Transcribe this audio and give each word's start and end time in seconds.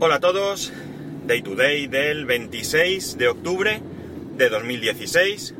Hola 0.00 0.16
a 0.16 0.20
todos, 0.20 0.72
Day 1.26 1.42
to 1.42 1.54
Day 1.54 1.86
del 1.86 2.26
26 2.26 3.16
de 3.18 3.28
octubre 3.28 3.80
de 4.36 4.48
2016. 4.48 5.54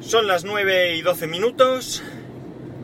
Son 0.00 0.26
las 0.26 0.44
9 0.44 0.96
y 0.96 1.02
12 1.02 1.26
minutos 1.26 2.02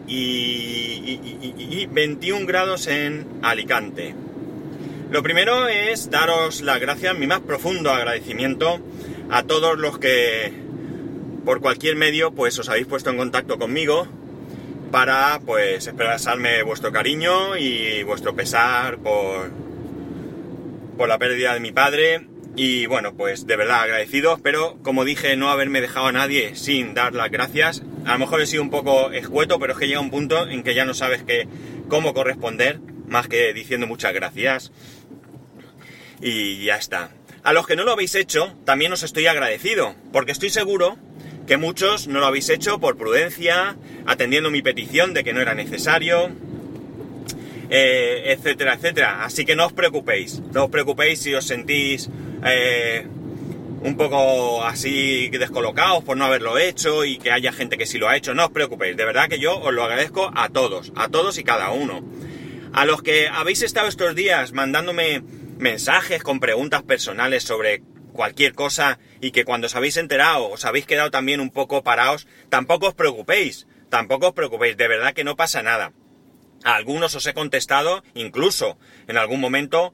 y, 0.06 0.14
y- 0.16 1.54
y- 1.58 1.80
y 1.82 1.86
21 1.86 2.46
grados 2.46 2.86
en 2.86 3.26
Alicante. 3.42 4.14
Lo 5.10 5.22
primero 5.22 5.68
es 5.68 6.10
daros 6.10 6.60
las 6.62 6.80
gracias, 6.80 7.16
mi 7.16 7.26
más 7.26 7.40
profundo 7.40 7.90
agradecimiento 7.90 8.80
a 9.30 9.42
todos 9.44 9.78
los 9.78 9.98
que 9.98 10.52
por 11.44 11.60
cualquier 11.60 11.94
medio 11.96 12.32
pues 12.32 12.58
os 12.58 12.68
habéis 12.68 12.86
puesto 12.86 13.10
en 13.10 13.16
contacto 13.16 13.56
conmigo 13.58 14.06
para 14.90 15.40
pues 15.44 15.86
expresarme 15.86 16.62
vuestro 16.64 16.90
cariño 16.92 17.56
y 17.56 18.02
vuestro 18.02 18.34
pesar 18.34 18.98
por, 18.98 19.50
por 20.96 21.08
la 21.08 21.18
pérdida 21.18 21.54
de 21.54 21.60
mi 21.60 21.72
padre 21.72 22.26
y 22.56 22.86
bueno 22.86 23.14
pues 23.14 23.46
de 23.46 23.56
verdad 23.56 23.82
agradecidos 23.82 24.40
pero 24.40 24.78
como 24.82 25.04
dije 25.04 25.36
no 25.36 25.50
haberme 25.50 25.82
dejado 25.82 26.06
a 26.06 26.12
nadie 26.12 26.56
sin 26.56 26.94
dar 26.94 27.14
las 27.14 27.30
gracias. 27.30 27.82
A 28.04 28.12
lo 28.14 28.18
mejor 28.20 28.40
he 28.40 28.46
sido 28.46 28.62
un 28.62 28.70
poco 28.70 29.10
escueto 29.12 29.58
pero 29.58 29.74
es 29.74 29.78
que 29.78 29.86
llega 29.88 30.00
un 30.00 30.10
punto 30.10 30.48
en 30.48 30.62
que 30.62 30.74
ya 30.74 30.84
no 30.84 30.94
sabes 30.94 31.22
que, 31.22 31.46
cómo 31.88 32.14
corresponder 32.14 32.80
más 33.06 33.28
que 33.28 33.52
diciendo 33.52 33.86
muchas 33.86 34.12
gracias. 34.14 34.72
Y 36.20 36.64
ya 36.64 36.76
está. 36.76 37.10
A 37.42 37.52
los 37.52 37.66
que 37.66 37.76
no 37.76 37.84
lo 37.84 37.92
habéis 37.92 38.14
hecho 38.14 38.54
también 38.64 38.92
os 38.92 39.02
estoy 39.02 39.26
agradecido 39.26 39.94
porque 40.12 40.32
estoy 40.32 40.50
seguro 40.50 40.96
que 41.46 41.56
muchos 41.56 42.08
no 42.08 42.20
lo 42.20 42.26
habéis 42.26 42.48
hecho 42.48 42.80
por 42.80 42.96
prudencia, 42.96 43.76
atendiendo 44.06 44.50
mi 44.50 44.62
petición 44.62 45.14
de 45.14 45.22
que 45.22 45.32
no 45.32 45.40
era 45.40 45.54
necesario, 45.54 46.30
eh, 47.70 48.22
etcétera, 48.26 48.74
etcétera. 48.74 49.24
Así 49.24 49.44
que 49.44 49.56
no 49.56 49.66
os 49.66 49.72
preocupéis, 49.72 50.40
no 50.52 50.64
os 50.64 50.70
preocupéis 50.70 51.20
si 51.20 51.34
os 51.34 51.46
sentís 51.46 52.10
eh, 52.44 53.06
un 53.82 53.96
poco 53.96 54.64
así 54.64 55.28
descolocados 55.30 56.02
por 56.04 56.16
no 56.16 56.24
haberlo 56.24 56.58
hecho 56.58 57.04
y 57.04 57.18
que 57.18 57.30
haya 57.30 57.52
gente 57.52 57.78
que 57.78 57.86
sí 57.86 57.98
lo 57.98 58.08
ha 58.08 58.16
hecho, 58.16 58.34
no 58.34 58.46
os 58.46 58.50
preocupéis, 58.50 58.96
de 58.96 59.04
verdad 59.04 59.28
que 59.28 59.38
yo 59.38 59.58
os 59.58 59.72
lo 59.72 59.84
agradezco 59.84 60.30
a 60.34 60.48
todos, 60.48 60.92
a 60.96 61.08
todos 61.08 61.38
y 61.38 61.44
cada 61.44 61.70
uno. 61.70 62.02
A 62.72 62.84
los 62.84 63.02
que 63.02 63.28
habéis 63.28 63.62
estado 63.62 63.88
estos 63.88 64.14
días 64.14 64.52
mandándome 64.52 65.22
mensajes 65.58 66.22
con 66.22 66.40
preguntas 66.40 66.82
personales 66.82 67.42
sobre 67.42 67.82
cualquier 68.12 68.54
cosa 68.54 68.98
y 69.20 69.30
que 69.30 69.44
cuando 69.44 69.66
os 69.66 69.76
habéis 69.76 69.96
enterado 69.96 70.48
os 70.50 70.64
habéis 70.64 70.86
quedado 70.86 71.10
también 71.10 71.40
un 71.40 71.50
poco 71.50 71.82
parados, 71.82 72.26
tampoco 72.48 72.88
os 72.88 72.94
preocupéis, 72.94 73.66
tampoco 73.88 74.28
os 74.28 74.34
preocupéis, 74.34 74.76
de 74.76 74.88
verdad 74.88 75.14
que 75.14 75.24
no 75.24 75.36
pasa 75.36 75.62
nada. 75.62 75.92
A 76.64 76.76
algunos 76.76 77.14
os 77.14 77.26
he 77.26 77.34
contestado, 77.34 78.02
incluso 78.14 78.78
en 79.08 79.16
algún 79.16 79.40
momento, 79.40 79.92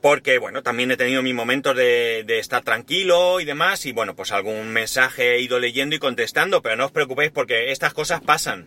porque 0.00 0.38
bueno, 0.38 0.62
también 0.62 0.90
he 0.90 0.96
tenido 0.96 1.22
mis 1.22 1.34
momentos 1.34 1.76
de, 1.76 2.24
estar 2.38 2.62
tranquilo 2.62 3.40
y 3.40 3.44
demás, 3.44 3.86
y 3.86 3.92
bueno, 3.92 4.16
pues 4.16 4.32
algún 4.32 4.68
mensaje 4.70 5.34
he 5.34 5.40
ido 5.40 5.58
leyendo 5.58 5.94
y 5.94 5.98
contestando, 5.98 6.62
pero 6.62 6.76
no 6.76 6.86
os 6.86 6.92
preocupéis 6.92 7.30
porque 7.30 7.70
estas 7.70 7.92
cosas 7.92 8.20
pasan. 8.20 8.66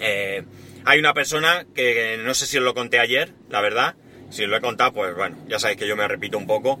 Eh, 0.00 0.44
hay 0.84 0.98
una 0.98 1.14
persona 1.14 1.66
que 1.74 2.18
no 2.24 2.34
sé 2.34 2.46
si 2.46 2.58
os 2.58 2.64
lo 2.64 2.74
conté 2.74 2.98
ayer, 2.98 3.32
la 3.48 3.60
verdad, 3.60 3.96
si 4.30 4.44
os 4.44 4.48
lo 4.48 4.56
he 4.56 4.60
contado, 4.60 4.92
pues 4.92 5.14
bueno, 5.14 5.36
ya 5.48 5.58
sabéis 5.58 5.78
que 5.78 5.86
yo 5.86 5.96
me 5.96 6.08
repito 6.08 6.38
un 6.38 6.46
poco. 6.46 6.80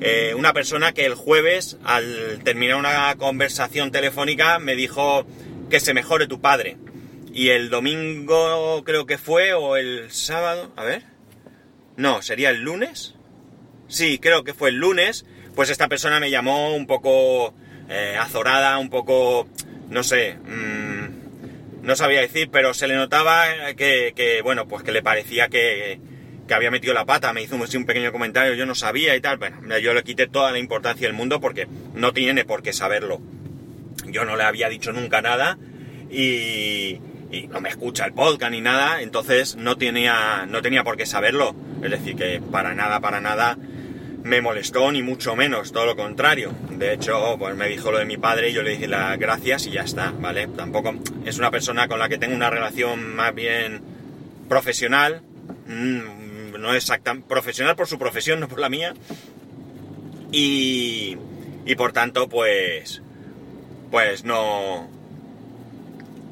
Eh, 0.00 0.34
una 0.36 0.52
persona 0.52 0.92
que 0.92 1.06
el 1.06 1.14
jueves, 1.14 1.78
al 1.84 2.40
terminar 2.44 2.76
una 2.76 3.14
conversación 3.16 3.90
telefónica, 3.90 4.58
me 4.58 4.76
dijo 4.76 5.26
que 5.70 5.80
se 5.80 5.94
mejore 5.94 6.26
tu 6.26 6.40
padre. 6.40 6.76
Y 7.38 7.50
el 7.50 7.70
domingo 7.70 8.82
creo 8.84 9.06
que 9.06 9.16
fue, 9.16 9.52
o 9.52 9.76
el 9.76 10.10
sábado, 10.10 10.72
a 10.74 10.82
ver. 10.82 11.04
No, 11.96 12.20
sería 12.20 12.50
el 12.50 12.62
lunes. 12.62 13.14
Sí, 13.86 14.18
creo 14.18 14.42
que 14.42 14.54
fue 14.54 14.70
el 14.70 14.78
lunes. 14.78 15.24
Pues 15.54 15.70
esta 15.70 15.86
persona 15.86 16.18
me 16.18 16.32
llamó 16.32 16.74
un 16.74 16.88
poco 16.88 17.54
eh, 17.88 18.16
azorada, 18.18 18.76
un 18.78 18.90
poco, 18.90 19.46
no 19.88 20.02
sé, 20.02 20.34
mmm, 20.34 21.84
no 21.86 21.94
sabía 21.94 22.22
decir, 22.22 22.48
pero 22.50 22.74
se 22.74 22.88
le 22.88 22.96
notaba 22.96 23.44
que, 23.76 24.14
que, 24.16 24.42
bueno, 24.42 24.66
pues 24.66 24.82
que 24.82 24.90
le 24.90 25.04
parecía 25.04 25.46
que, 25.46 26.00
que 26.48 26.54
había 26.54 26.72
metido 26.72 26.92
la 26.92 27.06
pata, 27.06 27.32
me 27.32 27.42
hizo 27.42 27.54
un, 27.54 27.62
un, 27.62 27.86
pequeño 27.86 28.10
comentario, 28.10 28.54
yo 28.54 28.66
no 28.66 28.74
sabía 28.74 29.14
y 29.14 29.20
tal. 29.20 29.38
Bueno, 29.38 29.78
yo 29.78 29.94
le 29.94 30.02
quité 30.02 30.26
toda 30.26 30.50
la 30.50 30.58
importancia 30.58 31.06
del 31.06 31.14
mundo 31.14 31.38
porque 31.38 31.68
no 31.94 32.12
tiene 32.12 32.44
por 32.44 32.64
qué 32.64 32.72
saberlo. 32.72 33.20
Yo 34.06 34.24
no 34.24 34.34
le 34.34 34.42
había 34.42 34.68
dicho 34.68 34.92
nunca 34.92 35.22
nada 35.22 35.56
y, 36.10 37.00
y 37.30 37.46
no 37.46 37.60
me 37.60 37.68
escucha 37.68 38.06
el 38.06 38.12
podcast 38.12 38.52
ni 38.52 38.60
nada, 38.60 39.02
entonces 39.02 39.56
no 39.56 39.76
tenía, 39.76 40.46
no 40.46 40.62
tenía 40.62 40.84
por 40.84 40.96
qué 40.96 41.06
saberlo. 41.06 41.54
Es 41.82 41.90
decir, 41.90 42.16
que 42.16 42.40
para 42.40 42.74
nada, 42.74 43.00
para 43.00 43.20
nada 43.20 43.56
me 44.24 44.40
molestó, 44.40 44.90
ni 44.92 45.02
mucho 45.02 45.36
menos, 45.36 45.72
todo 45.72 45.86
lo 45.86 45.96
contrario. 45.96 46.52
De 46.70 46.92
hecho, 46.92 47.36
pues 47.38 47.54
me 47.54 47.68
dijo 47.68 47.92
lo 47.92 47.98
de 47.98 48.04
mi 48.04 48.16
padre 48.16 48.50
y 48.50 48.52
yo 48.52 48.62
le 48.62 48.70
dije 48.70 48.88
las 48.88 49.18
gracias 49.18 49.66
y 49.66 49.70
ya 49.70 49.82
está, 49.82 50.12
¿vale? 50.18 50.48
Tampoco 50.48 50.94
es 51.24 51.38
una 51.38 51.50
persona 51.50 51.88
con 51.88 51.98
la 51.98 52.08
que 52.08 52.18
tengo 52.18 52.34
una 52.34 52.50
relación 52.50 53.14
más 53.14 53.34
bien 53.34 53.80
profesional, 54.48 55.22
mmm, 55.66 56.58
no 56.58 56.74
exactamente 56.74 57.28
profesional 57.28 57.76
por 57.76 57.86
su 57.86 57.98
profesión, 57.98 58.40
no 58.40 58.48
por 58.48 58.60
la 58.60 58.68
mía. 58.68 58.94
Y, 60.30 61.16
y 61.64 61.74
por 61.76 61.92
tanto, 61.92 62.28
pues, 62.28 63.02
pues 63.90 64.24
no, 64.24 64.90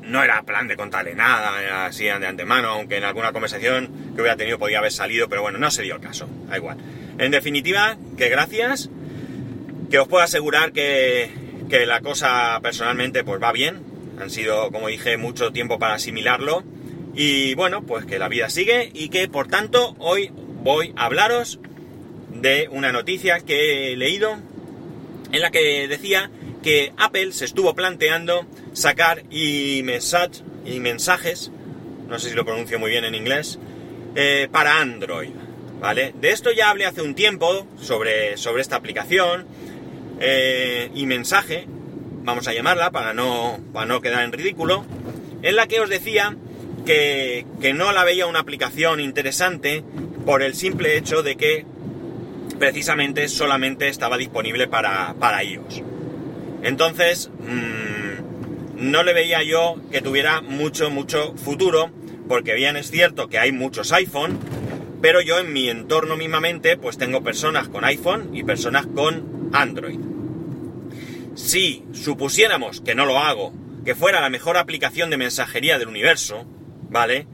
no 0.06 0.22
era 0.22 0.42
plan 0.42 0.68
de 0.68 0.76
contarle 0.76 1.14
nada 1.14 1.86
así 1.86 2.04
de 2.04 2.26
antemano, 2.26 2.68
aunque 2.68 2.96
en 2.96 3.04
alguna 3.04 3.32
conversación 3.32 4.12
que 4.14 4.20
hubiera 4.20 4.36
tenido 4.36 4.58
podía 4.58 4.78
haber 4.78 4.92
salido, 4.92 5.28
pero 5.28 5.42
bueno, 5.42 5.58
no 5.58 5.70
se 5.70 5.82
dio 5.82 5.96
el 5.96 6.00
caso, 6.00 6.28
da 6.48 6.56
igual. 6.56 6.78
En 7.18 7.30
definitiva, 7.30 7.96
que 8.16 8.28
gracias, 8.28 8.90
que 9.90 9.98
os 9.98 10.08
puedo 10.08 10.22
asegurar 10.22 10.72
que, 10.72 11.30
que 11.68 11.86
la 11.86 12.00
cosa 12.00 12.58
personalmente 12.62 13.24
pues 13.24 13.42
va 13.42 13.52
bien, 13.52 13.82
han 14.20 14.30
sido, 14.30 14.70
como 14.70 14.88
dije, 14.88 15.16
mucho 15.16 15.52
tiempo 15.52 15.78
para 15.78 15.94
asimilarlo, 15.94 16.64
y 17.14 17.54
bueno, 17.54 17.82
pues 17.82 18.04
que 18.04 18.18
la 18.18 18.28
vida 18.28 18.50
sigue 18.50 18.90
y 18.92 19.08
que 19.08 19.28
por 19.28 19.48
tanto 19.48 19.96
hoy 19.98 20.30
voy 20.62 20.92
a 20.96 21.06
hablaros 21.06 21.58
de 22.30 22.68
una 22.70 22.92
noticia 22.92 23.40
que 23.40 23.92
he 23.92 23.96
leído 23.96 24.36
en 25.32 25.40
la 25.40 25.50
que 25.50 25.88
decía 25.88 26.30
que 26.62 26.92
Apple 26.96 27.32
se 27.32 27.46
estuvo 27.46 27.74
planteando 27.74 28.46
sacar 28.76 29.22
y, 29.30 29.78
y 29.78 30.80
mensajes, 30.80 31.50
no 32.08 32.18
sé 32.18 32.28
si 32.28 32.34
lo 32.34 32.44
pronuncio 32.44 32.78
muy 32.78 32.90
bien 32.90 33.04
en 33.04 33.14
inglés, 33.14 33.58
eh, 34.14 34.48
para 34.52 34.80
Android. 34.80 35.30
¿Vale? 35.80 36.14
De 36.18 36.30
esto 36.30 36.52
ya 36.52 36.70
hablé 36.70 36.86
hace 36.86 37.02
un 37.02 37.14
tiempo 37.14 37.66
sobre, 37.78 38.38
sobre 38.38 38.62
esta 38.62 38.76
aplicación 38.76 39.46
eh, 40.20 40.90
y 40.94 41.04
mensaje, 41.04 41.66
vamos 42.24 42.48
a 42.48 42.54
llamarla 42.54 42.90
para 42.90 43.12
no, 43.12 43.60
para 43.74 43.84
no 43.86 44.00
quedar 44.00 44.24
en 44.24 44.32
ridículo, 44.32 44.86
en 45.42 45.54
la 45.54 45.66
que 45.66 45.80
os 45.80 45.90
decía 45.90 46.34
que, 46.86 47.44
que 47.60 47.74
no 47.74 47.92
la 47.92 48.04
veía 48.04 48.26
una 48.26 48.38
aplicación 48.38 49.00
interesante 49.00 49.84
por 50.24 50.42
el 50.42 50.54
simple 50.54 50.96
hecho 50.96 51.22
de 51.22 51.36
que 51.36 51.66
precisamente 52.58 53.28
solamente 53.28 53.88
estaba 53.88 54.16
disponible 54.16 54.68
para, 54.68 55.14
para 55.20 55.44
iOS. 55.44 55.82
Entonces, 56.62 57.30
mmm, 57.38 58.05
no 58.76 59.02
le 59.02 59.14
veía 59.14 59.42
yo 59.42 59.76
que 59.90 60.02
tuviera 60.02 60.40
mucho, 60.42 60.90
mucho 60.90 61.34
futuro, 61.36 61.90
porque 62.28 62.54
bien 62.54 62.76
es 62.76 62.90
cierto 62.90 63.28
que 63.28 63.38
hay 63.38 63.52
muchos 63.52 63.92
iPhone, 63.92 64.38
pero 65.00 65.20
yo 65.20 65.38
en 65.38 65.52
mi 65.52 65.68
entorno 65.68 66.16
mismamente, 66.16 66.76
pues 66.76 66.98
tengo 66.98 67.22
personas 67.22 67.68
con 67.68 67.84
iPhone 67.84 68.30
y 68.34 68.42
personas 68.44 68.86
con 68.86 69.50
Android. 69.52 70.00
Si 71.34 71.84
supusiéramos, 71.92 72.80
que 72.80 72.94
no 72.94 73.06
lo 73.06 73.18
hago, 73.18 73.52
que 73.84 73.94
fuera 73.94 74.20
la 74.20 74.30
mejor 74.30 74.56
aplicación 74.56 75.10
de 75.10 75.16
mensajería 75.16 75.78
del 75.78 75.88
universo, 75.88 76.44
¿vale? 76.90 77.26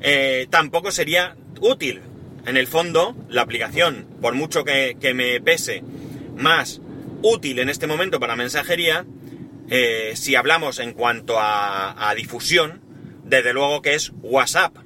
Eh, 0.00 0.46
tampoco 0.50 0.90
sería 0.90 1.36
útil. 1.60 2.00
En 2.46 2.56
el 2.56 2.66
fondo, 2.66 3.14
la 3.28 3.42
aplicación, 3.42 4.06
por 4.22 4.34
mucho 4.34 4.64
que, 4.64 4.96
que 5.00 5.12
me 5.12 5.40
pese 5.40 5.82
más 6.36 6.80
útil 7.22 7.58
en 7.58 7.68
este 7.68 7.86
momento 7.86 8.20
para 8.20 8.36
mensajería, 8.36 9.04
eh, 9.70 10.12
si 10.16 10.34
hablamos 10.34 10.78
en 10.78 10.92
cuanto 10.92 11.38
a, 11.38 12.08
a, 12.08 12.14
difusión, 12.14 12.80
desde 13.24 13.52
luego 13.52 13.82
que 13.82 13.94
es 13.94 14.12
WhatsApp. 14.22 14.76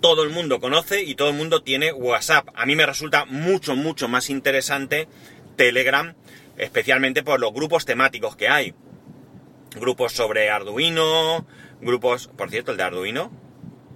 Todo 0.00 0.22
el 0.22 0.30
mundo 0.30 0.60
conoce 0.60 1.02
y 1.02 1.14
todo 1.14 1.30
el 1.30 1.36
mundo 1.36 1.62
tiene 1.62 1.92
WhatsApp. 1.92 2.48
A 2.54 2.66
mí 2.66 2.76
me 2.76 2.86
resulta 2.86 3.24
mucho, 3.24 3.76
mucho 3.76 4.08
más 4.08 4.30
interesante 4.30 5.08
Telegram, 5.56 6.14
especialmente 6.56 7.22
por 7.22 7.40
los 7.40 7.52
grupos 7.52 7.84
temáticos 7.84 8.36
que 8.36 8.48
hay. 8.48 8.74
Grupos 9.74 10.12
sobre 10.12 10.50
Arduino, 10.50 11.46
grupos, 11.80 12.28
por 12.36 12.50
cierto, 12.50 12.72
el 12.72 12.76
de 12.76 12.82
Arduino, 12.82 13.30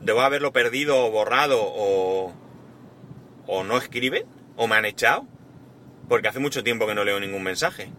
debo 0.01 0.23
haberlo 0.23 0.53
perdido 0.53 1.05
o 1.05 1.11
borrado 1.11 1.59
o, 1.61 2.35
o 3.47 3.65
no 3.65 3.77
escriben 3.77 4.25
o 4.57 4.67
me 4.67 4.77
han 4.77 4.85
echado 4.85 5.27
porque 6.09 6.29
hace 6.29 6.39
mucho 6.39 6.63
tiempo 6.63 6.87
que 6.87 6.95
no 6.95 7.05
leo 7.05 7.19
ningún 7.21 7.43
mensaje 7.43 7.91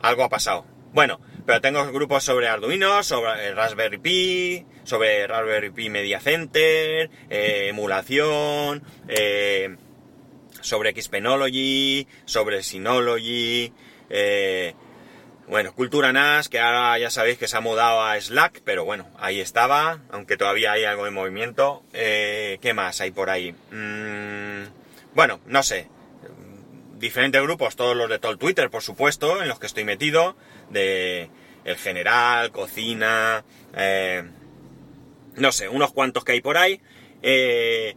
algo 0.00 0.24
ha 0.24 0.28
pasado 0.28 0.66
bueno 0.92 1.20
pero 1.46 1.60
tengo 1.60 1.86
grupos 1.92 2.24
sobre 2.24 2.48
Arduino, 2.48 3.04
sobre 3.04 3.54
Raspberry 3.54 3.98
Pi, 3.98 4.66
sobre 4.82 5.28
Raspberry 5.28 5.70
Pi 5.70 5.88
Media 5.90 6.18
Center, 6.18 7.08
eh, 7.30 7.68
emulación, 7.68 8.82
eh, 9.06 9.76
sobre 10.60 11.00
Xpenology, 11.00 12.08
sobre 12.24 12.64
Synology, 12.64 13.72
eh, 14.10 14.74
bueno, 15.46 15.72
Cultura 15.72 16.12
NAS, 16.12 16.48
que 16.48 16.58
ahora 16.58 16.98
ya 16.98 17.10
sabéis 17.10 17.38
que 17.38 17.46
se 17.46 17.56
ha 17.56 17.60
mudado 17.60 18.02
a 18.02 18.20
Slack, 18.20 18.62
pero 18.64 18.84
bueno, 18.84 19.08
ahí 19.16 19.40
estaba, 19.40 20.00
aunque 20.10 20.36
todavía 20.36 20.72
hay 20.72 20.82
algo 20.82 21.04
de 21.04 21.12
movimiento. 21.12 21.84
¿Qué 21.92 22.72
más 22.74 23.00
hay 23.00 23.12
por 23.12 23.30
ahí? 23.30 23.52
Mm, 23.70 24.64
bueno, 25.14 25.38
no 25.46 25.62
sé. 25.62 25.88
Diferentes 27.06 27.40
grupos, 27.40 27.76
todos 27.76 27.96
los 27.96 28.10
de 28.10 28.18
todo 28.18 28.32
el 28.32 28.38
Twitter, 28.38 28.68
por 28.68 28.82
supuesto, 28.82 29.40
en 29.40 29.46
los 29.46 29.60
que 29.60 29.66
estoy 29.66 29.84
metido, 29.84 30.36
de 30.70 31.30
El 31.64 31.76
General, 31.76 32.50
Cocina, 32.50 33.44
no 35.36 35.52
sé, 35.52 35.68
unos 35.68 35.92
cuantos 35.92 36.24
que 36.24 36.32
hay 36.32 36.40
por 36.40 36.58
ahí. 36.58 36.80
Eh, 37.22 37.94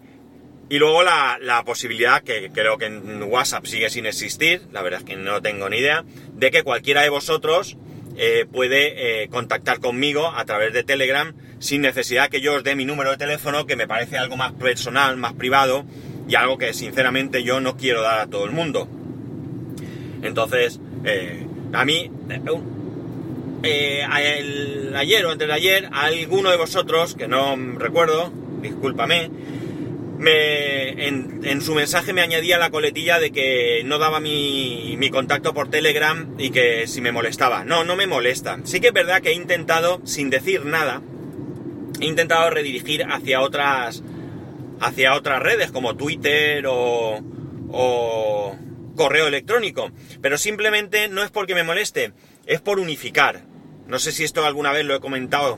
y 0.70 0.78
luego 0.78 1.02
la, 1.02 1.64
posibilidad, 1.66 2.22
que 2.22 2.52
creo 2.52 2.78
que 2.78 2.86
en 2.86 3.24
WhatsApp 3.24 3.66
sigue 3.66 3.90
sin 3.90 4.06
existir, 4.06 4.68
la 4.72 4.84
verdad 4.84 5.00
es 5.00 5.06
que 5.08 5.16
no 5.16 5.42
tengo 5.42 5.68
ni 5.70 5.78
idea, 5.78 6.06
de 6.34 6.52
que 6.52 6.62
cualquiera 6.62 7.02
de 7.02 7.10
vosotros 7.10 7.78
eh, 8.16 8.46
puede 8.52 9.24
eh, 9.24 9.30
contactar 9.30 9.80
conmigo 9.80 10.28
a 10.28 10.46
través 10.46 10.72
de 10.72 10.84
Telegram 10.84 11.34
sin 11.58 11.82
necesidad 11.82 12.30
que 12.30 12.42
yo 12.42 12.54
os 12.54 12.64
dé 12.64 12.76
mi 12.76 12.86
número 12.86 13.10
de 13.10 13.18
teléfono, 13.18 13.66
que 13.66 13.76
me 13.76 13.88
parece 13.88 14.20
algo 14.20 14.38
más 14.38 14.52
personal, 14.54 15.18
más 15.18 15.34
privado 15.34 15.86
y 16.28 16.36
algo 16.36 16.60
que 16.60 16.74
sinceramente 16.76 17.42
yo 17.44 17.60
no 17.60 17.76
quiero 17.76 18.04
dar 18.04 18.20
a 18.20 18.28
todo 18.28 18.46
el 18.46 18.52
mundo. 18.52 18.88
Entonces, 20.21 20.80
a 21.74 21.86
mí, 21.86 22.12
eh, 23.63 24.04
ayer 24.07 25.25
o 25.25 25.31
antes 25.31 25.48
de 25.48 25.54
ayer, 25.54 25.89
alguno 25.92 26.50
de 26.50 26.57
vosotros, 26.57 27.16
que 27.16 27.27
no 27.27 27.56
recuerdo, 27.77 28.31
discúlpame, 28.62 29.30
me, 30.18 31.07
en, 31.07 31.62
su 31.62 31.75
mensaje 31.75 32.12
me 32.13 32.21
añadía 32.21 32.57
la 32.57 32.69
coletilla 32.69 33.19
de 33.19 33.31
que 33.31 33.83
no 33.86 34.00
daba 34.00 34.19
mi, 34.19 34.95
mi, 34.98 35.10
contacto 35.10 35.54
por 35.54 35.69
Telegram 35.69 36.36
y 36.38 36.50
que 36.50 36.88
si 36.88 37.01
me 37.01 37.12
molestaba. 37.12 37.63
No, 37.63 37.83
no 37.83 37.95
me 37.95 38.07
molesta. 38.07 38.60
Sí 38.63 38.81
que 38.81 38.88
es 38.88 38.94
verdad 38.94 39.22
que 39.22 39.30
he 39.30 39.33
intentado, 39.33 40.01
sin 40.04 40.30
decir 40.30 40.65
nada, 40.65 41.01
he 42.01 42.06
intentado 42.06 42.50
redirigir 42.50 43.06
hacia 43.06 43.42
otras, 43.42 44.04
hacia 44.81 45.15
otras 45.15 45.42
redes 45.42 45.72
como 45.72 45.95
Twitter 45.95 46.65
o, 46.68 47.22
o 47.72 48.56
correo 49.00 49.28
electrónico. 49.28 49.92
Pero 50.22 50.38
simplemente 50.38 51.07
no 51.07 51.24
es 51.24 51.31
porque 51.31 51.56
me 51.56 51.63
moleste, 51.63 52.12
es 52.46 52.60
por 52.60 52.81
unificar. 52.81 53.44
No 53.88 53.98
sé 53.98 54.12
si 54.12 54.25
esto 54.25 54.46
alguna 54.46 54.74
vez 54.74 54.84
lo 54.84 54.94
he 54.94 55.00
comentado 55.00 55.57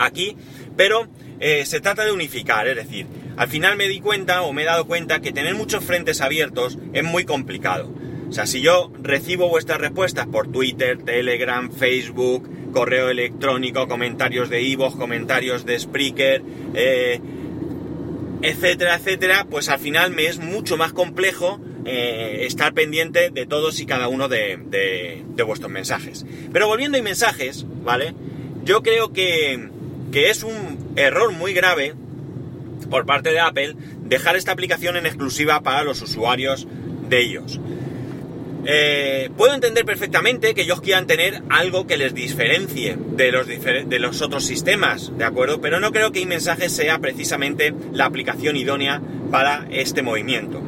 aquí, 0.00 0.36
pero 0.76 1.06
eh, 1.38 1.64
se 1.64 1.80
trata 1.80 2.04
de 2.04 2.10
unificar, 2.10 2.66
es 2.66 2.74
decir, 2.74 3.06
al 3.36 3.48
final 3.48 3.76
me 3.76 3.86
di 3.86 4.00
cuenta 4.00 4.42
o 4.42 4.52
me 4.52 4.62
he 4.62 4.64
dado 4.64 4.84
cuenta 4.84 5.20
que 5.20 5.30
tener 5.30 5.54
muchos 5.54 5.84
frentes 5.84 6.20
abiertos 6.20 6.76
es 6.92 7.04
muy 7.04 7.24
complicado. 7.24 7.94
O 8.28 8.32
sea, 8.32 8.46
si 8.46 8.60
yo 8.60 8.92
recibo 9.00 9.48
vuestras 9.48 9.80
respuestas 9.80 10.26
por 10.26 10.50
Twitter, 10.50 10.98
Telegram, 11.04 11.70
Facebook, 11.70 12.50
correo 12.72 13.10
electrónico, 13.10 13.86
comentarios 13.86 14.50
de 14.50 14.60
Ivo, 14.60 14.90
comentarios 14.98 15.64
de 15.64 15.78
Spreaker, 15.78 16.42
eh, 16.74 17.20
etcétera, 18.42 18.96
etcétera, 18.96 19.46
pues 19.48 19.68
al 19.68 19.78
final 19.78 20.10
me 20.10 20.26
es 20.26 20.38
mucho 20.38 20.76
más 20.76 20.92
complejo 20.92 21.60
eh, 21.86 22.46
estar 22.46 22.72
pendiente 22.72 23.30
de 23.30 23.46
todos 23.46 23.78
y 23.80 23.86
cada 23.86 24.08
uno 24.08 24.28
de, 24.28 25.22
vuestros 25.46 25.70
mensajes. 25.70 26.24
Pero 26.52 26.66
volviendo 26.66 26.98
a 26.98 27.02
mensajes, 27.02 27.66
¿vale? 27.84 28.14
Yo 28.64 28.82
creo 28.82 29.12
que, 29.12 29.68
es 30.12 30.42
un 30.44 30.92
error 30.96 31.32
muy 31.32 31.52
grave 31.52 31.94
por 32.88 33.04
parte 33.04 33.32
de 33.32 33.40
Apple 33.40 33.74
dejar 34.04 34.36
esta 34.36 34.52
aplicación 34.52 34.96
en 34.96 35.06
exclusiva 35.06 35.60
para 35.60 35.82
los 35.82 36.00
usuarios 36.00 36.66
de 37.08 37.20
ellos. 37.20 37.60
Eh, 38.66 39.28
puedo 39.36 39.52
entender 39.52 39.84
perfectamente 39.84 40.54
que 40.54 40.62
ellos 40.62 40.80
quieran 40.80 41.06
tener 41.06 41.42
algo 41.50 41.86
que 41.86 41.98
les 41.98 42.14
diferencie 42.14 42.96
de 42.96 43.30
los, 43.30 43.46
de 43.46 43.98
los 43.98 44.22
otros 44.22 44.46
sistemas, 44.46 45.12
¿de 45.18 45.24
acuerdo? 45.24 45.60
Pero 45.60 45.80
no 45.80 45.92
creo 45.92 46.12
que 46.12 46.20
iMensajes 46.20 46.72
sea 46.72 46.98
precisamente 46.98 47.74
la 47.92 48.06
aplicación 48.06 48.56
idónea 48.56 49.02
para 49.30 49.66
este 49.70 50.00
movimiento. 50.00 50.62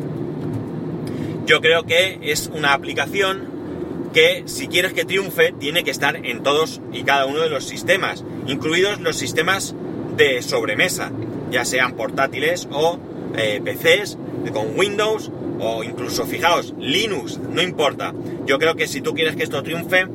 Yo 1.46 1.60
creo 1.60 1.84
que 1.84 2.18
es 2.22 2.50
una 2.52 2.72
aplicación 2.72 4.10
que 4.12 4.42
si 4.46 4.66
quieres 4.66 4.92
que 4.92 5.04
triunfe 5.04 5.52
tiene 5.52 5.84
que 5.84 5.92
estar 5.92 6.16
en 6.26 6.42
todos 6.42 6.80
y 6.92 7.04
cada 7.04 7.26
uno 7.26 7.40
de 7.40 7.50
los 7.50 7.64
sistemas, 7.64 8.24
incluidos 8.48 9.00
los 9.00 9.16
sistemas 9.16 9.74
de 10.16 10.42
sobremesa, 10.42 11.12
ya 11.52 11.64
sean 11.64 11.94
portátiles 11.94 12.66
o 12.72 12.98
eh, 13.36 13.60
PCs 13.64 14.18
con 14.52 14.76
Windows 14.76 15.30
o 15.60 15.84
incluso, 15.84 16.26
fijaos, 16.26 16.74
Linux, 16.78 17.38
no 17.38 17.62
importa. 17.62 18.12
Yo 18.44 18.58
creo 18.58 18.74
que 18.74 18.88
si 18.88 19.00
tú 19.00 19.14
quieres 19.14 19.36
que 19.36 19.44
esto 19.44 19.62
triunfe, 19.62 20.06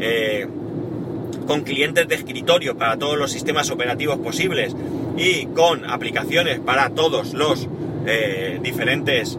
eh, 0.00 0.46
con 1.46 1.62
clientes 1.62 2.08
de 2.08 2.14
escritorio 2.14 2.76
para 2.76 2.98
todos 2.98 3.16
los 3.16 3.32
sistemas 3.32 3.70
operativos 3.70 4.18
posibles 4.18 4.76
y 5.16 5.46
con 5.46 5.88
aplicaciones 5.90 6.58
para 6.60 6.90
todos 6.90 7.32
los 7.32 7.68
eh, 8.06 8.58
diferentes 8.62 9.38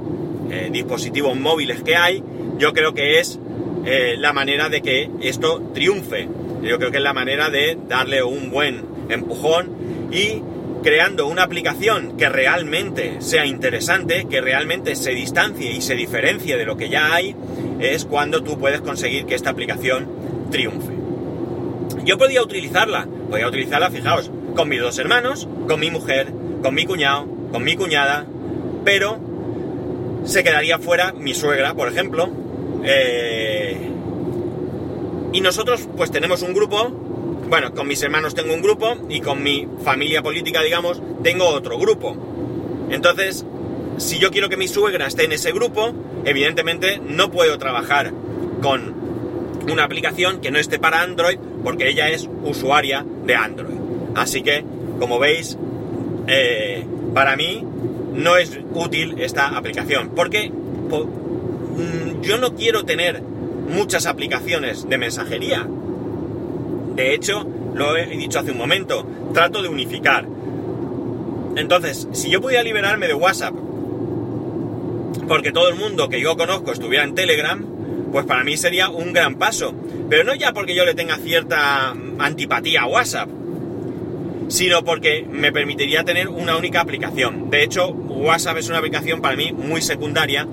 eh, 0.55 0.69
dispositivos 0.71 1.37
móviles 1.37 1.83
que 1.83 1.95
hay, 1.95 2.23
yo 2.57 2.73
creo 2.73 2.93
que 2.93 3.19
es 3.19 3.39
eh, 3.85 4.15
la 4.17 4.33
manera 4.33 4.69
de 4.69 4.81
que 4.81 5.09
esto 5.21 5.71
triunfe. 5.73 6.27
Yo 6.63 6.77
creo 6.77 6.91
que 6.91 6.97
es 6.97 7.03
la 7.03 7.13
manera 7.13 7.49
de 7.49 7.77
darle 7.87 8.23
un 8.23 8.49
buen 8.49 8.83
empujón 9.09 9.69
y 10.11 10.41
creando 10.81 11.27
una 11.27 11.43
aplicación 11.43 12.15
que 12.15 12.29
realmente 12.29 13.17
sea 13.19 13.45
interesante, 13.45 14.27
que 14.29 14.39
realmente 14.39 14.95
se 14.95 15.11
distancie 15.11 15.71
y 15.71 15.81
se 15.81 15.95
diferencie 15.95 16.57
de 16.57 16.65
lo 16.65 16.77
que 16.77 16.89
ya 16.89 17.13
hay, 17.13 17.35
es 17.79 18.05
cuando 18.05 18.43
tú 18.43 18.57
puedes 18.57 18.81
conseguir 18.81 19.25
que 19.25 19.35
esta 19.35 19.49
aplicación 19.49 20.07
triunfe. 20.51 20.93
Yo 22.05 22.17
podía 22.17 22.41
utilizarla, 22.41 23.07
podía 23.29 23.47
utilizarla, 23.47 23.89
fijaos, 23.89 24.31
con 24.55 24.69
mis 24.69 24.79
dos 24.79 24.97
hermanos, 24.99 25.47
con 25.67 25.79
mi 25.79 25.91
mujer, 25.91 26.31
con 26.61 26.73
mi 26.73 26.85
cuñado, 26.85 27.27
con 27.51 27.63
mi 27.63 27.75
cuñada, 27.75 28.25
pero 28.83 29.19
se 30.25 30.43
quedaría 30.43 30.79
fuera 30.79 31.13
mi 31.13 31.33
suegra, 31.33 31.73
por 31.73 31.87
ejemplo. 31.87 32.29
Eh, 32.83 33.89
y 35.33 35.41
nosotros 35.41 35.87
pues 35.95 36.11
tenemos 36.11 36.41
un 36.41 36.53
grupo, 36.53 36.89
bueno, 37.49 37.73
con 37.73 37.87
mis 37.87 38.01
hermanos 38.03 38.35
tengo 38.35 38.53
un 38.53 38.61
grupo 38.61 38.95
y 39.09 39.21
con 39.21 39.43
mi 39.43 39.67
familia 39.83 40.21
política, 40.21 40.61
digamos, 40.61 41.01
tengo 41.23 41.47
otro 41.47 41.77
grupo. 41.77 42.15
Entonces, 42.89 43.45
si 43.97 44.19
yo 44.19 44.31
quiero 44.31 44.49
que 44.49 44.57
mi 44.57 44.67
suegra 44.67 45.07
esté 45.07 45.25
en 45.25 45.31
ese 45.31 45.51
grupo, 45.51 45.93
evidentemente 46.25 46.99
no 46.99 47.31
puedo 47.31 47.57
trabajar 47.57 48.11
con 48.61 48.93
una 49.69 49.83
aplicación 49.83 50.41
que 50.41 50.51
no 50.51 50.59
esté 50.59 50.79
para 50.79 51.01
Android 51.01 51.37
porque 51.63 51.89
ella 51.89 52.09
es 52.09 52.29
usuaria 52.43 53.05
de 53.25 53.35
Android. 53.35 53.75
Así 54.15 54.41
que, 54.41 54.63
como 54.99 55.19
veis, 55.19 55.57
eh, 56.27 56.85
para 57.13 57.35
mí 57.35 57.63
no 58.15 58.37
es 58.37 58.59
útil 58.73 59.15
esta 59.19 59.55
aplicación. 59.57 60.11
Porque 60.15 60.49
mm, 60.49 62.21
yo 62.21 62.37
no 62.37 62.55
quiero 62.55 62.85
tener 62.85 63.21
muchas 63.21 64.05
aplicaciones 64.05 64.87
de 64.87 64.97
mensajería. 64.97 65.67
De 66.95 67.13
hecho, 67.13 67.45
lo 67.73 67.97
he 67.97 68.05
dicho 68.05 68.39
hace 68.39 68.51
un 68.51 68.57
momento, 68.57 69.05
trato 69.33 69.61
de 69.61 69.69
unificar. 69.69 70.25
Entonces, 71.55 72.07
si 72.13 72.29
yo 72.29 72.41
pudiera 72.41 72.63
liberarme 72.63 73.07
de 73.07 73.13
WhatsApp, 73.13 73.53
porque 75.27 75.51
todo 75.51 75.69
el 75.69 75.75
mundo 75.75 76.09
que 76.09 76.21
yo 76.21 76.37
conozco 76.37 76.71
estuviera 76.71 77.03
en 77.03 77.15
Telegram, 77.15 77.65
pues 78.11 78.25
para 78.25 78.43
mí 78.43 78.57
sería 78.57 78.89
un 78.89 79.13
gran 79.13 79.35
paso. 79.35 79.73
Pero 80.09 80.23
no 80.23 80.35
ya 80.35 80.53
porque 80.53 80.75
yo 80.75 80.85
le 80.85 80.93
tenga 80.93 81.17
cierta 81.17 81.95
antipatía 82.19 82.83
a 82.83 82.87
WhatsApp, 82.87 83.29
sino 84.47 84.83
porque 84.83 85.25
me 85.29 85.51
permitiría 85.51 86.03
tener 86.03 86.27
una 86.27 86.55
única 86.57 86.81
aplicación. 86.81 87.49
De 87.49 87.63
hecho, 87.63 87.95
WhatsApp 88.15 88.57
es 88.57 88.69
una 88.69 88.79
aplicación 88.79 89.21
para 89.21 89.35
mí 89.35 89.51
muy 89.51 89.81
secundaria 89.81 90.47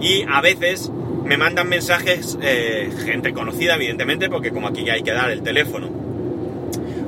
y 0.00 0.24
a 0.28 0.40
veces 0.40 0.90
me 1.24 1.36
mandan 1.36 1.68
mensajes 1.68 2.38
eh, 2.42 2.90
gente 3.04 3.32
conocida, 3.32 3.74
evidentemente, 3.74 4.28
porque 4.28 4.50
como 4.50 4.68
aquí 4.68 4.84
ya 4.84 4.94
hay 4.94 5.02
que 5.02 5.12
dar 5.12 5.30
el 5.30 5.42
teléfono, 5.42 5.90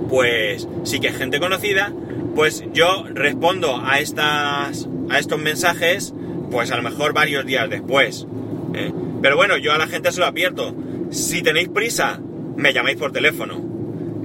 pues 0.08 0.68
sí 0.84 1.00
que 1.00 1.08
es 1.08 1.16
gente 1.16 1.40
conocida, 1.40 1.92
pues 2.34 2.64
yo 2.72 3.04
respondo 3.12 3.80
a, 3.82 3.98
estas, 4.00 4.88
a 5.08 5.18
estos 5.18 5.40
mensajes, 5.40 6.12
pues 6.50 6.70
a 6.70 6.76
lo 6.76 6.82
mejor 6.82 7.12
varios 7.12 7.46
días 7.46 7.70
después. 7.70 8.26
¿eh? 8.74 8.92
Pero 9.22 9.36
bueno, 9.36 9.56
yo 9.56 9.72
a 9.72 9.78
la 9.78 9.86
gente 9.86 10.12
se 10.12 10.20
lo 10.20 10.26
advierto. 10.26 10.74
Si 11.10 11.42
tenéis 11.42 11.68
prisa, 11.68 12.20
me 12.56 12.72
llamáis 12.72 12.96
por 12.96 13.12
teléfono 13.12 13.70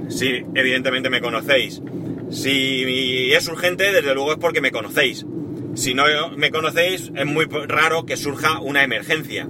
si 0.08 0.44
evidentemente 0.54 1.10
me 1.10 1.20
conocéis. 1.20 1.82
Si 2.30 3.32
es 3.32 3.48
urgente, 3.48 3.92
desde 3.92 4.14
luego 4.14 4.32
es 4.32 4.38
porque 4.38 4.60
me 4.60 4.70
conocéis. 4.70 5.24
Si 5.76 5.92
no 5.92 6.30
me 6.30 6.50
conocéis, 6.50 7.12
es 7.14 7.26
muy 7.26 7.44
raro 7.44 8.06
que 8.06 8.16
surja 8.16 8.60
una 8.60 8.82
emergencia. 8.82 9.46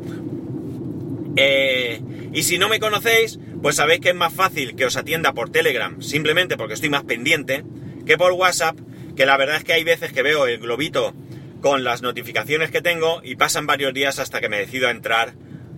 Eh, 1.37 2.01
y 2.33 2.43
si 2.43 2.59
no 2.59 2.69
me 2.69 2.81
conocéis, 2.81 3.39
pues 3.63 3.77
sabéis 3.77 4.01
que 4.01 4.09
es 4.09 4.15
más 4.15 4.33
fácil 4.33 4.75
que 4.75 4.87
os 4.87 4.97
atienda 4.97 5.33
por 5.33 5.51
Telegram, 5.51 6.03
simplemente 6.03 6.57
porque 6.57 6.75
estoy 6.75 6.91
más 6.91 7.05
pendiente, 7.05 7.65
que 8.05 8.19
por 8.19 8.33
WhatsApp, 8.33 8.77
que 9.15 9.25
la 9.25 9.37
verdad 9.37 9.59
es 9.59 9.65
que 9.65 9.75
hay 9.75 9.85
veces 9.85 10.13
que 10.13 10.23
veo 10.23 10.47
el 10.47 10.59
globito 10.59 11.15
con 11.61 11.85
las 11.85 12.03
notificaciones 12.03 12.73
que 12.73 12.83
tengo 12.83 13.21
y 13.23 13.37
pasan 13.37 13.67
varios 13.67 13.95
días 13.95 14.19
hasta 14.19 14.41
que 14.41 14.49
me 14.49 14.59
decido 14.59 14.89
a 14.89 14.91
entrar 14.91 15.35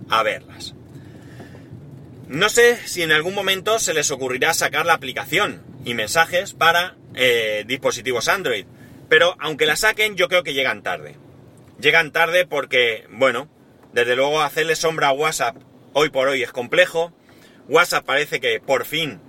a 0.09 0.23
verlas. 0.23 0.73
No 2.27 2.49
sé 2.49 2.77
si 2.87 3.03
en 3.03 3.11
algún 3.11 3.35
momento 3.35 3.77
se 3.77 3.93
les 3.93 4.09
ocurrirá 4.09 4.55
sacar 4.55 4.87
la 4.87 4.93
aplicación 4.93 5.61
y 5.85 5.93
mensajes 5.93 6.53
para 6.53 6.95
eh, 7.13 7.65
dispositivos 7.67 8.27
Android, 8.27 8.65
pero 9.09 9.35
aunque 9.39 9.65
la 9.65 9.75
saquen 9.75 10.15
yo 10.15 10.27
creo 10.29 10.43
que 10.43 10.53
llegan 10.53 10.83
tarde. 10.83 11.17
Llegan 11.79 12.11
tarde 12.11 12.45
porque, 12.45 13.05
bueno, 13.09 13.49
desde 13.93 14.15
luego 14.15 14.41
hacerle 14.41 14.75
sombra 14.75 15.07
a 15.07 15.13
WhatsApp 15.13 15.57
hoy 15.93 16.09
por 16.09 16.27
hoy 16.27 16.43
es 16.43 16.51
complejo. 16.51 17.11
WhatsApp 17.67 18.05
parece 18.05 18.39
que 18.39 18.59
por 18.59 18.85
fin 18.85 19.19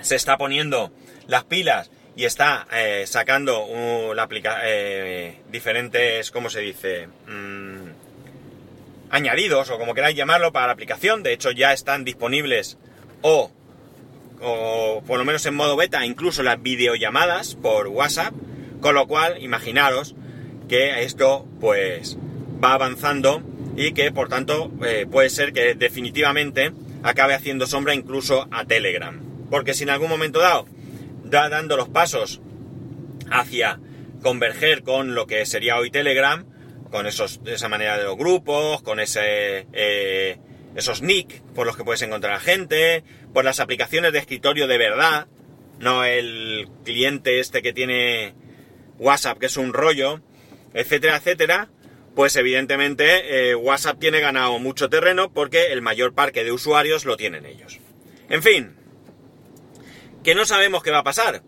se 0.00 0.16
está 0.16 0.36
poniendo 0.36 0.92
las 1.26 1.44
pilas 1.44 1.90
y 2.14 2.24
está 2.24 2.66
eh, 2.72 3.04
sacando 3.06 4.12
la 4.14 4.28
eh, 4.64 5.40
diferentes, 5.50 6.30
¿cómo 6.30 6.50
se 6.50 6.60
dice? 6.60 7.08
Mm, 7.26 7.90
añadidos 9.10 9.70
o 9.70 9.78
como 9.78 9.94
queráis 9.94 10.16
llamarlo 10.16 10.52
para 10.52 10.66
la 10.66 10.72
aplicación. 10.72 11.22
De 11.22 11.32
hecho 11.32 11.50
ya 11.50 11.72
están 11.72 12.04
disponibles 12.04 12.78
o, 13.22 13.50
o 14.40 15.02
por 15.06 15.18
lo 15.18 15.24
menos 15.24 15.44
en 15.46 15.54
modo 15.54 15.76
beta 15.76 16.04
incluso 16.04 16.42
las 16.42 16.60
videollamadas 16.62 17.54
por 17.54 17.88
WhatsApp. 17.88 18.34
Con 18.82 18.94
lo 18.94 19.06
cual 19.06 19.42
imaginaros 19.42 20.14
que 20.68 21.04
esto 21.04 21.48
pues 21.60 22.18
va 22.62 22.74
avanzando 22.74 23.42
y 23.76 23.92
que 23.92 24.12
por 24.12 24.28
tanto 24.28 24.70
eh, 24.84 25.06
puede 25.10 25.30
ser 25.30 25.52
que 25.52 25.74
definitivamente 25.74 26.72
acabe 27.02 27.34
haciendo 27.34 27.66
sombra 27.66 27.94
incluso 27.94 28.48
a 28.50 28.66
Telegram. 28.66 29.18
Porque 29.50 29.72
si 29.72 29.84
en 29.84 29.90
algún 29.90 30.10
momento 30.10 30.40
dado 30.40 30.66
da 31.24 31.48
dando 31.48 31.76
los 31.76 31.88
pasos 31.88 32.40
hacia 33.30 33.80
converger 34.22 34.82
con 34.82 35.14
lo 35.14 35.26
que 35.26 35.46
sería 35.46 35.78
hoy 35.78 35.90
Telegram, 35.90 36.44
con 36.90 37.06
esos, 37.06 37.40
esa 37.46 37.68
manera 37.68 37.96
de 37.96 38.04
los 38.04 38.16
grupos, 38.16 38.82
con 38.82 39.00
ese, 39.00 39.66
eh, 39.72 40.38
esos 40.74 41.02
nick 41.02 41.40
por 41.54 41.66
los 41.66 41.76
que 41.76 41.84
puedes 41.84 42.02
encontrar 42.02 42.34
a 42.34 42.40
gente, 42.40 43.04
por 43.32 43.44
las 43.44 43.60
aplicaciones 43.60 44.12
de 44.12 44.18
escritorio 44.18 44.66
de 44.66 44.78
verdad, 44.78 45.28
no 45.78 46.04
el 46.04 46.68
cliente 46.84 47.40
este 47.40 47.62
que 47.62 47.72
tiene 47.72 48.34
WhatsApp, 48.98 49.38
que 49.38 49.46
es 49.46 49.56
un 49.56 49.72
rollo, 49.72 50.20
etcétera, 50.74 51.16
etcétera, 51.16 51.68
pues 52.14 52.36
evidentemente 52.36 53.50
eh, 53.50 53.54
WhatsApp 53.54 53.98
tiene 53.98 54.20
ganado 54.20 54.58
mucho 54.58 54.88
terreno 54.90 55.32
porque 55.32 55.72
el 55.72 55.82
mayor 55.82 56.14
parque 56.14 56.44
de 56.44 56.52
usuarios 56.52 57.04
lo 57.04 57.16
tienen 57.16 57.46
ellos. 57.46 57.80
En 58.28 58.42
fin, 58.42 58.76
que 60.22 60.34
no 60.34 60.44
sabemos 60.44 60.82
qué 60.82 60.90
va 60.90 60.98
a 60.98 61.04
pasar, 61.04 61.42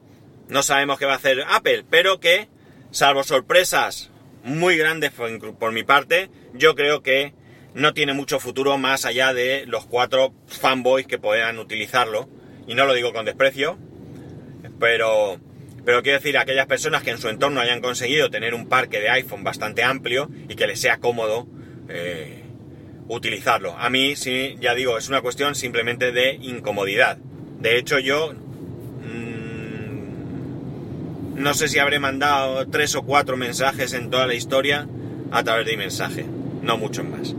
no 0.49 0.63
sabemos 0.63 0.99
qué 0.99 1.07
va 1.07 1.13
a 1.13 1.17
hacer 1.17 1.45
Apple, 1.49 1.85
pero 1.89 2.21
que, 2.21 2.49
salvo 2.91 3.25
sorpresas 3.25 4.11
muy 4.43 4.77
grandes 4.77 5.13
por, 5.13 5.73
mi 5.73 5.85
parte, 5.85 6.31
yo 6.53 6.75
creo 6.75 7.03
que 7.03 7.35
no 7.75 7.95
tiene 7.95 8.13
mucho 8.13 8.41
futuro 8.41 8.77
más 8.79 9.05
allá 9.05 9.33
de 9.33 9.65
los 9.67 9.87
cuatro 9.87 10.35
fanboys 10.47 11.07
que 11.07 11.19
puedan 11.19 11.59
utilizarlo, 11.59 12.29
y 12.67 12.75
no 12.75 12.87
lo 12.87 12.95
digo 12.95 13.13
con 13.13 13.25
desprecio, 13.25 13.79
pero 14.79 15.41
pero 15.85 16.03
quiero 16.03 16.19
decir, 16.19 16.39
aquellas 16.39 16.67
personas 16.67 17.03
que 17.03 17.11
en 17.11 17.19
su 17.19 17.29
entorno 17.29 17.61
hayan 17.61 17.81
conseguido 17.81 18.31
tener 18.31 18.55
un 18.55 18.67
parque 18.69 19.01
de 19.01 19.11
iPhone 19.11 19.45
bastante 19.45 19.83
amplio 19.83 20.31
y 20.49 20.55
que 20.55 20.67
les 20.67 20.81
sea 20.81 20.99
cómodo 20.99 21.47
eh, 21.89 22.43
utilizarlo. 23.09 23.77
A 23.79 23.91
mí, 23.91 24.17
sí, 24.17 24.57
ya 24.61 24.75
digo, 24.75 24.97
es 24.97 25.09
una 25.09 25.21
cuestión 25.21 25.55
simplemente 25.55 26.11
de 26.13 26.35
incomodidad. 26.35 27.19
De 27.61 27.77
hecho, 27.79 27.99
yo 27.99 28.33
mmm, 28.33 29.35
no 31.37 31.53
sé 31.55 31.69
si 31.69 31.79
habré 31.79 31.99
mandado 31.99 32.67
tres 32.69 32.95
o 32.95 33.03
cuatro 33.03 33.37
mensajes 33.37 33.93
en 33.93 34.09
toda 34.11 34.27
la 34.27 34.35
historia 34.35 34.89
a 35.31 35.45
través 35.45 35.67
de 35.67 35.73
mi 35.73 35.79
mensaje, 35.79 36.25
no 36.63 36.79
muchos 36.79 37.05
más. 37.05 37.35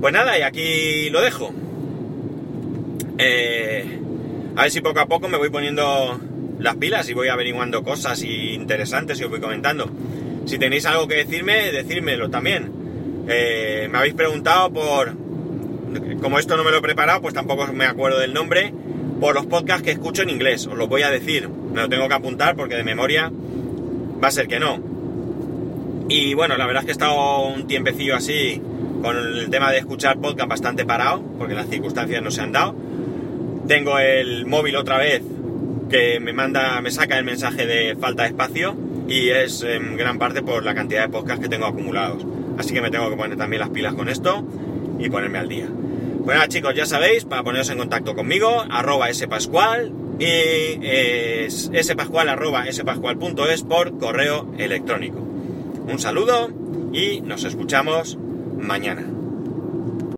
Pues 0.00 0.12
nada, 0.12 0.38
y 0.38 0.42
aquí 0.42 1.08
lo 1.08 1.22
dejo. 1.22 1.54
Eh, 3.18 3.98
a 4.56 4.62
ver 4.62 4.70
si 4.70 4.82
poco 4.82 5.00
a 5.00 5.06
poco 5.06 5.26
me 5.28 5.38
voy 5.38 5.48
poniendo 5.48 6.20
las 6.58 6.76
pilas 6.76 7.08
y 7.08 7.14
voy 7.14 7.28
averiguando 7.28 7.82
cosas 7.82 8.22
interesantes 8.22 9.20
y 9.20 9.24
os 9.24 9.30
voy 9.30 9.40
comentando. 9.40 9.90
Si 10.46 10.58
tenéis 10.58 10.86
algo 10.86 11.08
que 11.08 11.16
decirme, 11.16 11.72
decírmelo 11.72 12.30
también. 12.30 12.70
Eh, 13.28 13.88
me 13.90 13.98
habéis 13.98 14.14
preguntado 14.14 14.72
por, 14.72 15.14
como 16.22 16.38
esto 16.38 16.56
no 16.56 16.64
me 16.64 16.70
lo 16.70 16.78
he 16.78 16.82
preparado, 16.82 17.20
pues 17.20 17.34
tampoco 17.34 17.66
me 17.72 17.86
acuerdo 17.86 18.18
del 18.18 18.32
nombre, 18.32 18.72
por 19.20 19.34
los 19.34 19.46
podcasts 19.46 19.82
que 19.82 19.90
escucho 19.90 20.22
en 20.22 20.30
inglés. 20.30 20.66
Os 20.66 20.76
lo 20.76 20.86
voy 20.86 21.02
a 21.02 21.10
decir. 21.10 21.48
Me 21.48 21.82
lo 21.82 21.88
tengo 21.88 22.08
que 22.08 22.14
apuntar 22.14 22.56
porque 22.56 22.76
de 22.76 22.84
memoria 22.84 23.30
va 24.22 24.28
a 24.28 24.30
ser 24.30 24.46
que 24.48 24.58
no. 24.58 24.78
Y 26.08 26.34
bueno, 26.34 26.56
la 26.56 26.66
verdad 26.66 26.82
es 26.82 26.86
que 26.86 26.92
he 26.92 26.92
estado 26.92 27.46
un 27.48 27.66
tiempecillo 27.66 28.14
así 28.14 28.62
con 29.02 29.16
el 29.16 29.50
tema 29.50 29.72
de 29.72 29.78
escuchar 29.78 30.18
podcast 30.18 30.48
bastante 30.48 30.84
parado, 30.84 31.22
porque 31.38 31.54
las 31.54 31.68
circunstancias 31.68 32.22
no 32.22 32.30
se 32.30 32.40
han 32.40 32.52
dado. 32.52 32.74
Tengo 33.66 33.98
el 33.98 34.46
móvil 34.46 34.76
otra 34.76 34.98
vez 34.98 35.22
que 35.88 36.20
me 36.20 36.32
manda, 36.32 36.80
me 36.80 36.90
saca 36.90 37.18
el 37.18 37.24
mensaje 37.24 37.66
de 37.66 37.96
falta 37.96 38.22
de 38.22 38.28
espacio 38.30 38.76
y 39.08 39.28
es 39.30 39.62
en 39.62 39.96
gran 39.96 40.18
parte 40.18 40.42
por 40.42 40.64
la 40.64 40.74
cantidad 40.74 41.02
de 41.02 41.08
podcasts 41.08 41.42
que 41.42 41.48
tengo 41.48 41.66
acumulados. 41.66 42.24
Así 42.58 42.72
que 42.72 42.80
me 42.80 42.90
tengo 42.90 43.08
que 43.10 43.16
poner 43.16 43.36
también 43.36 43.60
las 43.60 43.70
pilas 43.70 43.94
con 43.94 44.08
esto 44.08 44.44
y 44.98 45.08
ponerme 45.10 45.38
al 45.38 45.48
día. 45.48 45.68
Bueno 45.68 46.44
chicos, 46.48 46.74
ya 46.74 46.86
sabéis, 46.86 47.24
para 47.24 47.42
poneros 47.44 47.70
en 47.70 47.78
contacto 47.78 48.14
conmigo, 48.14 48.64
arroba 48.68 49.12
spascual 49.12 49.92
y 50.18 50.24
es 50.82 51.70
spascual 51.82 52.28
arroba 52.28 52.64
spascual.es 52.70 53.62
por 53.62 53.98
correo 53.98 54.52
electrónico. 54.58 55.18
Un 55.18 55.98
saludo 55.98 56.50
y 56.92 57.20
nos 57.20 57.44
escuchamos 57.44 58.18
mañana. 58.58 59.15